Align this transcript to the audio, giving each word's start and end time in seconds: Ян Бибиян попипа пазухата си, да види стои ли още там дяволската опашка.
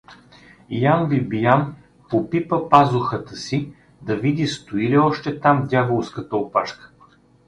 Ян 0.79 1.09
Бибиян 1.09 1.75
попипа 2.09 2.69
пазухата 2.69 3.35
си, 3.35 3.73
да 4.01 4.15
види 4.15 4.47
стои 4.47 4.89
ли 4.89 4.97
още 4.97 5.39
там 5.39 5.67
дяволската 5.67 6.37
опашка. 6.37 6.91